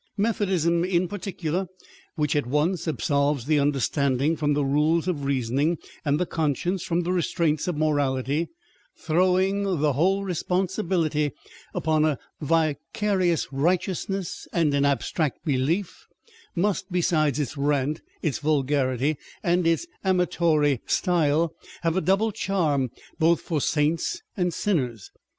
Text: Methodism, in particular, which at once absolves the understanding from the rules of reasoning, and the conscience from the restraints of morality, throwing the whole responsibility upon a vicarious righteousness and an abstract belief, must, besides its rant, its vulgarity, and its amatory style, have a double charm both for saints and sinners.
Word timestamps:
Methodism, 0.17 0.83
in 0.83 1.07
particular, 1.07 1.67
which 2.15 2.35
at 2.35 2.47
once 2.47 2.87
absolves 2.87 3.45
the 3.45 3.59
understanding 3.59 4.35
from 4.35 4.53
the 4.55 4.65
rules 4.65 5.07
of 5.07 5.25
reasoning, 5.25 5.77
and 6.03 6.19
the 6.19 6.25
conscience 6.25 6.81
from 6.81 7.01
the 7.01 7.11
restraints 7.11 7.67
of 7.67 7.77
morality, 7.77 8.47
throwing 8.97 9.61
the 9.79 9.93
whole 9.93 10.23
responsibility 10.23 11.33
upon 11.75 12.03
a 12.03 12.17
vicarious 12.41 13.53
righteousness 13.53 14.47
and 14.51 14.73
an 14.73 14.85
abstract 14.85 15.45
belief, 15.45 16.07
must, 16.55 16.91
besides 16.91 17.37
its 17.39 17.55
rant, 17.55 18.01
its 18.23 18.39
vulgarity, 18.39 19.17
and 19.43 19.67
its 19.67 19.85
amatory 20.03 20.81
style, 20.87 21.53
have 21.83 21.95
a 21.95 22.01
double 22.01 22.31
charm 22.31 22.89
both 23.19 23.39
for 23.39 23.61
saints 23.61 24.23
and 24.35 24.51
sinners. 24.51 25.11